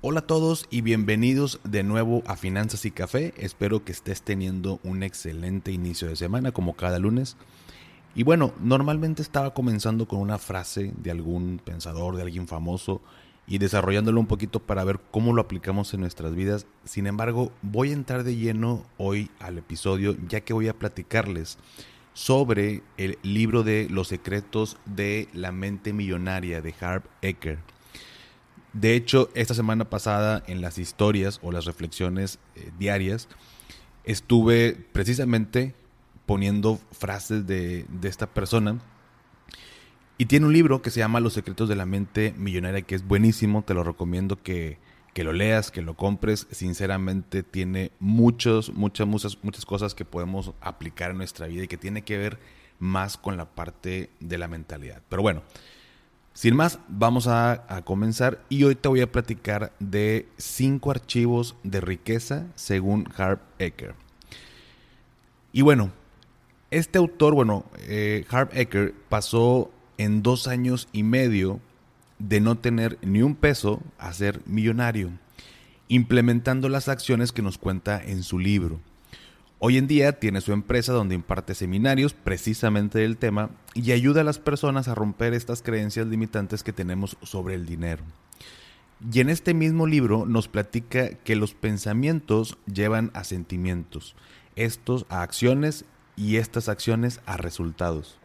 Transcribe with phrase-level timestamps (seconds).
[0.00, 3.34] Hola a todos y bienvenidos de nuevo a Finanzas y Café.
[3.36, 7.36] Espero que estés teniendo un excelente inicio de semana como cada lunes.
[8.14, 13.00] Y bueno, normalmente estaba comenzando con una frase de algún pensador, de alguien famoso
[13.48, 16.68] y desarrollándolo un poquito para ver cómo lo aplicamos en nuestras vidas.
[16.84, 21.58] Sin embargo, voy a entrar de lleno hoy al episodio ya que voy a platicarles
[22.14, 27.58] sobre el libro de Los secretos de la mente millonaria de Harv Eker.
[28.72, 33.28] De hecho, esta semana pasada en las historias o las reflexiones eh, diarias,
[34.04, 35.74] estuve precisamente
[36.26, 38.80] poniendo frases de, esta persona.
[40.18, 43.06] Y tiene un libro que se llama Los secretos de la mente millonaria, que es
[43.06, 44.78] buenísimo, te lo recomiendo que,
[45.14, 46.46] que lo leas, que lo compres.
[46.50, 51.78] Sinceramente tiene muchos, muchas, muchas, muchas cosas que podemos aplicar en nuestra vida y que
[51.78, 52.38] tiene que ver
[52.78, 55.02] más con la parte de la mentalidad.
[55.08, 55.42] Pero bueno,
[56.38, 61.80] sin más, vamos a, comenzar y hoy te voy a platicar de cinco archivos de
[61.80, 63.96] riqueza según Harv Eker.
[65.52, 65.90] Y bueno,
[66.70, 71.58] este autor, bueno, eh, Harv Eker pasó en dos años y medio
[72.20, 75.10] de no tener ni un peso a ser millonario,
[75.88, 78.78] implementando las acciones que nos cuenta en su libro.
[79.60, 84.24] Hoy en día tiene su empresa donde imparte seminarios precisamente del tema y ayuda a
[84.24, 88.04] las personas a romper estas creencias limitantes que tenemos sobre el dinero.
[89.12, 94.14] Y en este mismo libro nos platica que los pensamientos llevan a sentimientos,
[94.54, 95.84] estos a acciones
[96.14, 98.20] y estas acciones a resultados.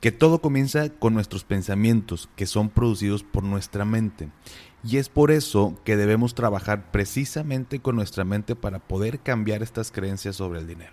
[0.00, 4.28] Que todo comienza con nuestros pensamientos que son producidos por nuestra mente
[4.86, 9.90] y es por eso que debemos trabajar precisamente con nuestra mente para poder cambiar estas
[9.90, 10.92] creencias sobre el dinero.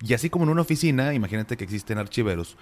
[0.00, 2.56] Y así como en una oficina, imagínate que existen archiveros,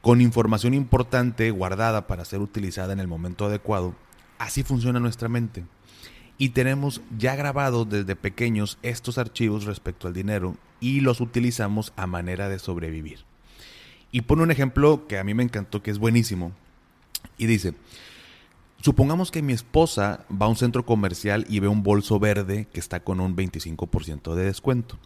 [0.00, 3.94] con información importante guardada para ser utilizada en el momento adecuado,
[4.38, 5.64] así funciona nuestra mente.
[6.38, 12.06] Y tenemos ya grabados desde pequeños estos archivos respecto al dinero y los utilizamos a
[12.06, 13.20] manera de sobrevivir.
[14.12, 16.52] Y pone un ejemplo que a mí me encantó, que es buenísimo.
[17.36, 17.74] Y dice,
[18.80, 22.78] Supongamos que mi esposa va a un centro comercial y ve un bolso verde que
[22.78, 24.98] está con un 25% de descuento.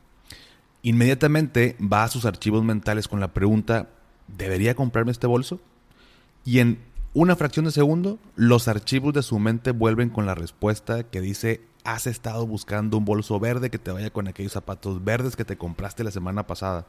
[0.82, 3.88] Inmediatamente va a sus archivos mentales con la pregunta,
[4.28, 5.58] ¿debería comprarme este bolso?
[6.44, 6.80] Y en
[7.14, 11.62] una fracción de segundo, los archivos de su mente vuelven con la respuesta que dice,
[11.84, 15.56] has estado buscando un bolso verde que te vaya con aquellos zapatos verdes que te
[15.56, 16.86] compraste la semana pasada.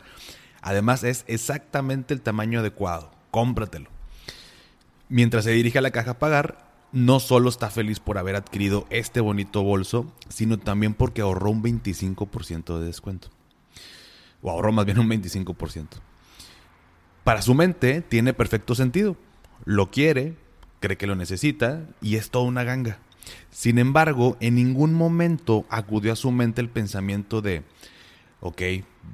[0.61, 3.89] Además es exactamente el tamaño adecuado, cómpratelo.
[5.07, 8.85] Mientras se dirige a la caja a pagar, no solo está feliz por haber adquirido
[8.91, 13.29] este bonito bolso, sino también porque ahorró un 25% de descuento.
[14.41, 15.87] O ahorró más bien un 25%.
[17.23, 19.17] Para su mente tiene perfecto sentido.
[19.65, 20.35] Lo quiere,
[20.79, 22.99] cree que lo necesita y es toda una ganga.
[23.49, 27.63] Sin embargo, en ningún momento acudió a su mente el pensamiento de,
[28.45, 28.61] ok,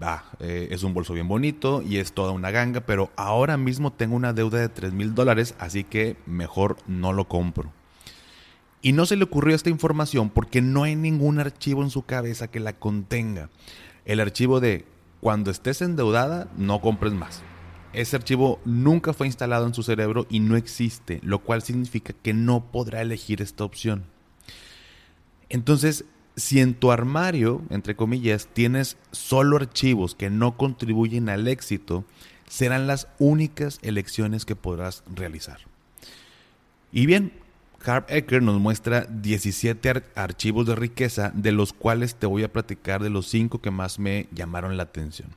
[0.02, 3.94] va, eh, es un bolso bien bonito y es toda una ganga, pero ahora mismo
[3.94, 7.72] tengo una deuda de 3 mil dólares, así que mejor no lo compro.
[8.82, 12.50] Y no se le ocurrió esta información porque no hay ningún archivo en su cabeza
[12.50, 13.50] que la contenga.
[14.04, 14.86] El archivo de
[15.22, 17.44] cuando estés endeudada, no compres más.
[17.94, 22.34] Ese archivo nunca fue instalado en su cerebro y no existe, lo cual significa que
[22.34, 24.06] no podrá elegir esta opción.
[25.50, 26.06] Entonces,
[26.40, 32.06] si en tu armario, entre comillas, tienes solo archivos que no contribuyen al éxito,
[32.48, 35.60] serán las únicas elecciones que podrás realizar.
[36.92, 37.34] Y bien,
[37.86, 43.02] Harv Eker nos muestra 17 archivos de riqueza, de los cuales te voy a platicar
[43.02, 45.30] de los 5 que más me llamaron la atención.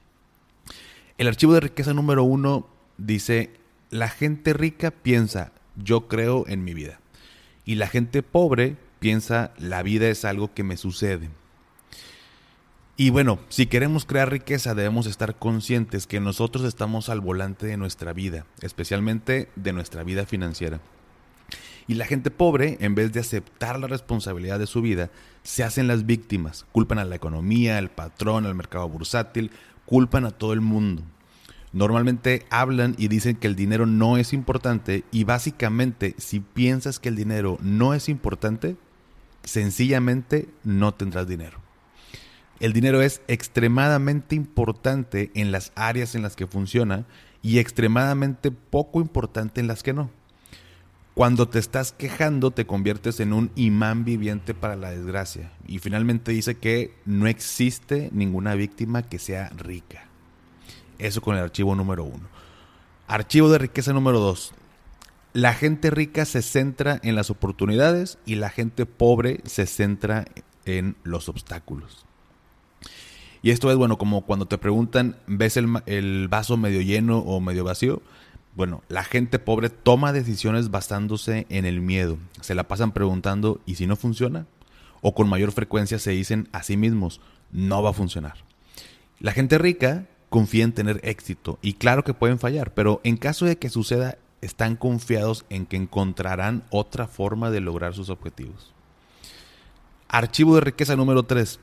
[1.19, 2.66] El archivo de riqueza número 1
[2.98, 3.50] dice,
[3.90, 6.98] la gente rica piensa, yo creo en mi vida.
[7.64, 11.28] Y la gente pobre piensa la vida es algo que me sucede.
[12.96, 17.76] Y bueno, si queremos crear riqueza debemos estar conscientes que nosotros estamos al volante de
[17.76, 20.81] nuestra vida, especialmente de nuestra vida financiera.
[21.88, 25.10] Y la gente pobre, en vez de aceptar la responsabilidad de su vida,
[25.43, 29.50] se hacen las víctimas, culpan a la economía, al patrón, al mercado bursátil,
[29.84, 31.02] culpan a todo el mundo.
[31.72, 37.08] Normalmente hablan y dicen que el dinero no es importante y básicamente si piensas que
[37.08, 38.76] el dinero no es importante,
[39.44, 41.59] sencillamente no tendrás dinero.
[42.61, 47.06] El dinero es extremadamente importante en las áreas en las que funciona
[47.43, 50.11] y extremadamente poco importante en las que no.
[51.15, 55.53] Cuando te estás quejando te conviertes en un imán viviente para la desgracia.
[55.67, 60.06] Y finalmente dice que no existe ninguna víctima que sea rica.
[60.99, 62.29] Eso con el archivo número uno.
[63.09, 64.55] Archivo de riqueza número dos.
[65.32, 70.26] La gente rica se centra en las oportunidades y la gente pobre se centra
[70.67, 72.05] en los obstáculos.
[73.40, 77.40] Y esto es, bueno, como cuando te preguntan, ¿ves el, el vaso medio lleno o
[77.40, 78.02] medio vacío?
[78.55, 82.19] Bueno, la gente pobre toma decisiones basándose en el miedo.
[82.43, 84.46] Se la pasan preguntando, ¿y si no funciona?
[85.00, 87.20] O con mayor frecuencia se dicen a sí mismos,
[87.50, 88.44] no va a funcionar.
[89.19, 93.46] La gente rica confía en tener éxito y claro que pueden fallar, pero en caso
[93.46, 98.75] de que suceda, están confiados en que encontrarán otra forma de lograr sus objetivos.
[100.09, 101.59] Archivo de riqueza número 3.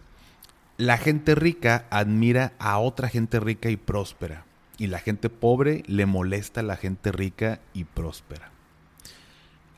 [0.77, 4.45] La gente rica admira a otra gente rica y próspera
[4.79, 8.49] y la gente pobre le molesta a la gente rica y próspera.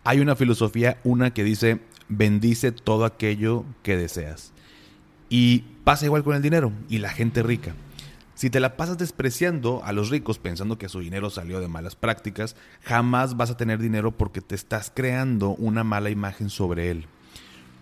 [0.03, 4.53] Hay una filosofía, una que dice, bendice todo aquello que deseas.
[5.27, 7.73] Y pasa igual con el dinero y la gente rica.
[8.33, 11.95] Si te la pasas despreciando a los ricos pensando que su dinero salió de malas
[11.95, 17.07] prácticas, jamás vas a tener dinero porque te estás creando una mala imagen sobre él.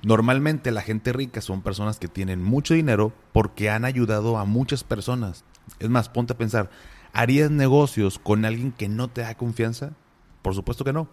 [0.02, 4.84] Normalmente la gente rica son personas que tienen mucho dinero porque han ayudado a muchas
[4.84, 5.44] personas.
[5.80, 6.70] Es más, ponte a pensar,
[7.14, 9.92] ¿Harías negocios con alguien que no te da confianza?
[10.42, 11.10] Por supuesto que no.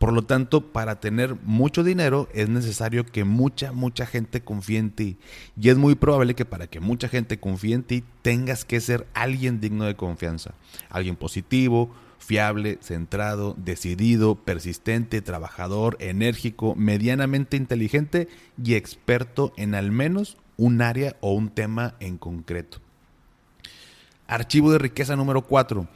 [0.00, 4.90] Por lo tanto, para tener mucho dinero es necesario que mucha, mucha gente confíe en
[4.92, 5.18] ti.
[5.60, 9.06] Y es muy probable que para que mucha gente confíe en ti tengas que ser
[9.12, 10.54] alguien digno de confianza.
[10.88, 18.26] Alguien positivo, fiable, centrado, decidido, persistente, trabajador, enérgico, medianamente inteligente
[18.56, 22.78] y experto en al menos un área o un tema en concreto.
[24.26, 25.86] Archivo de riqueza número 4.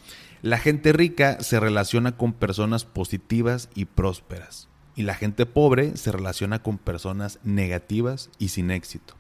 [0.45, 4.69] La gente rica se relaciona con personas positivas y prósperas.
[4.95, 9.15] Y la gente pobre se relaciona con personas negativas y sin éxito.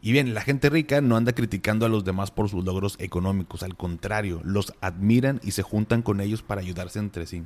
[0.00, 3.64] Y bien, la gente rica no anda criticando a los demás por sus logros económicos,
[3.64, 7.42] al contrario, los admiran y se juntan con ellos para ayudarse entre sí.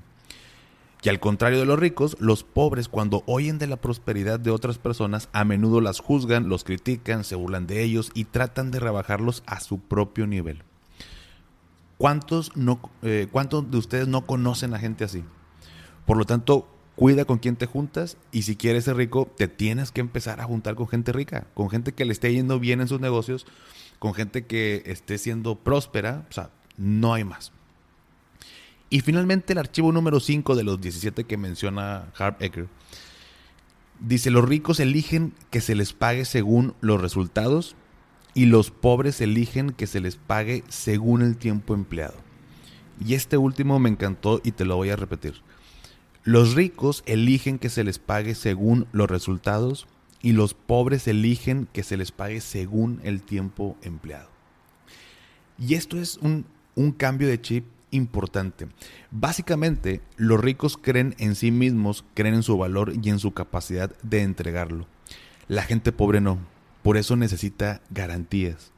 [1.02, 4.76] Y al contrario de los ricos, los pobres cuando oyen de la prosperidad de otras
[4.76, 9.42] personas a menudo las juzgan, los critican, se burlan de ellos y tratan de rebajarlos
[9.46, 10.64] a su propio nivel.
[12.02, 15.22] ¿Cuántos, no, eh, ¿Cuántos de ustedes no conocen a gente así?
[16.04, 19.92] Por lo tanto, cuida con quién te juntas y si quieres ser rico, te tienes
[19.92, 22.88] que empezar a juntar con gente rica, con gente que le esté yendo bien en
[22.88, 23.46] sus negocios,
[24.00, 27.52] con gente que esté siendo próspera, o sea, no hay más.
[28.90, 32.66] Y finalmente el archivo número 5 de los 17 que menciona Harp Ecker
[34.00, 37.76] dice, los ricos eligen que se les pague según los resultados
[38.34, 42.16] y los pobres eligen que se les pague según el tiempo empleado.
[43.04, 45.34] Y este último me encantó y te lo voy a repetir.
[46.24, 49.86] Los ricos eligen que se les pague según los resultados
[50.22, 54.28] y los pobres eligen que se les pague según el tiempo empleado.
[55.58, 56.46] Y esto es un,
[56.76, 58.68] un cambio de chip importante.
[59.10, 63.94] Básicamente, los ricos creen en sí mismos, creen en su valor y en su capacidad
[64.02, 64.86] de entregarlo.
[65.48, 66.38] La gente pobre no.
[66.82, 68.72] Por eso necesita garantías.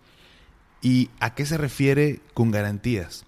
[0.83, 3.25] ¿Y a qué se refiere con garantías?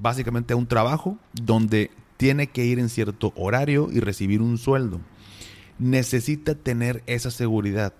[0.00, 5.00] Básicamente a un trabajo donde tiene que ir en cierto horario y recibir un sueldo.
[5.78, 7.94] Necesita tener esa seguridad.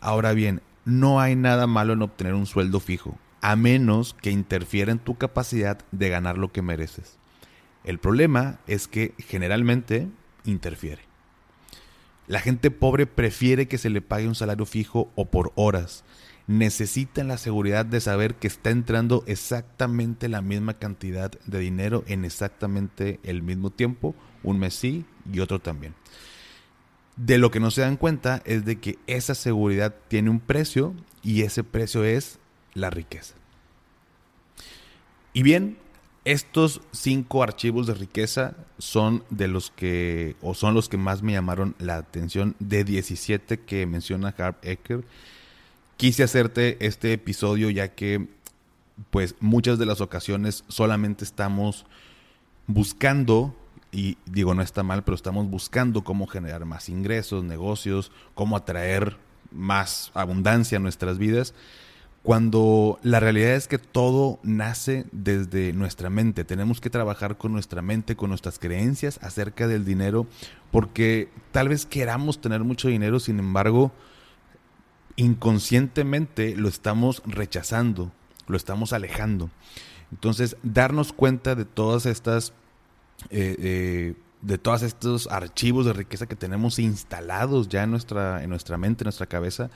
[0.00, 4.90] Ahora bien, no hay nada malo en obtener un sueldo fijo a menos que interfiera
[4.90, 7.16] en tu capacidad de ganar lo que mereces.
[7.84, 10.08] El problema es que generalmente
[10.44, 11.02] interfiere.
[12.26, 16.04] La gente pobre prefiere que se le pague un salario fijo o por horas.
[16.48, 22.24] Necesitan la seguridad de saber que está entrando exactamente la misma cantidad de dinero en
[22.24, 25.94] exactamente el mismo tiempo, un mes sí y otro también.
[27.16, 30.94] De lo que no se dan cuenta es de que esa seguridad tiene un precio
[31.22, 32.38] y ese precio es
[32.74, 33.34] la riqueza.
[35.32, 35.78] Y bien,
[36.26, 41.32] estos cinco archivos de riqueza son de los que, o son los que más me
[41.32, 45.04] llamaron la atención de 17 que menciona Harp Ecker.
[45.96, 48.26] Quise hacerte este episodio ya que,
[49.10, 51.86] pues, muchas de las ocasiones solamente estamos
[52.66, 53.54] buscando,
[53.92, 59.16] y digo no está mal, pero estamos buscando cómo generar más ingresos, negocios, cómo atraer
[59.52, 61.54] más abundancia a nuestras vidas
[62.26, 66.42] cuando la realidad es que todo nace desde nuestra mente.
[66.42, 70.26] Tenemos que trabajar con nuestra mente, con nuestras creencias acerca del dinero,
[70.72, 73.92] porque tal vez queramos tener mucho dinero, sin embargo,
[75.14, 78.10] inconscientemente lo estamos rechazando,
[78.48, 79.48] lo estamos alejando.
[80.10, 82.54] Entonces, darnos cuenta de todas estas,
[83.30, 88.78] eh, eh, de todos estos archivos de riqueza que tenemos instalados ya nuestra, en nuestra
[88.78, 89.70] mente, en nuestra cabeza,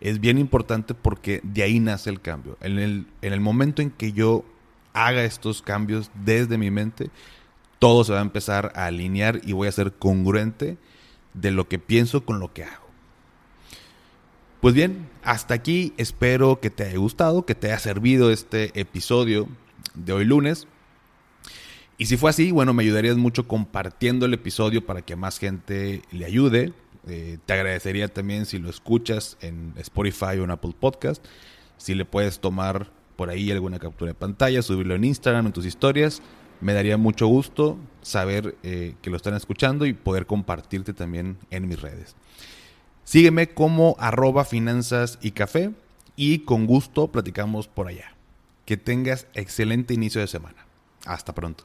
[0.00, 2.56] es bien importante porque de ahí nace el cambio.
[2.60, 4.44] En el, en el momento en que yo
[4.92, 7.10] haga estos cambios desde mi mente,
[7.78, 10.78] todo se va a empezar a alinear y voy a ser congruente
[11.34, 12.86] de lo que pienso con lo que hago.
[14.60, 19.48] Pues bien, hasta aquí espero que te haya gustado, que te haya servido este episodio
[19.94, 20.66] de hoy lunes.
[21.98, 26.02] Y si fue así, bueno, me ayudarías mucho compartiendo el episodio para que más gente
[26.10, 26.72] le ayude.
[27.06, 31.24] Eh, te agradecería también si lo escuchas en Spotify o en Apple Podcast.
[31.76, 35.66] Si le puedes tomar por ahí alguna captura de pantalla, subirlo en Instagram, en tus
[35.66, 36.22] historias.
[36.60, 41.68] Me daría mucho gusto saber eh, que lo están escuchando y poder compartirte también en
[41.68, 42.16] mis redes.
[43.04, 45.72] Sígueme como arroba finanzas y café
[46.16, 48.14] y con gusto platicamos por allá.
[48.64, 50.66] Que tengas excelente inicio de semana.
[51.04, 51.64] Hasta pronto.